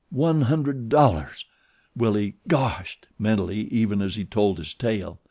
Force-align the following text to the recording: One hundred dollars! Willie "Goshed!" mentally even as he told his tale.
One 0.09 0.41
hundred 0.41 0.89
dollars! 0.89 1.45
Willie 1.95 2.37
"Goshed!" 2.47 3.05
mentally 3.19 3.67
even 3.71 4.01
as 4.01 4.15
he 4.15 4.25
told 4.25 4.57
his 4.57 4.73
tale. 4.73 5.19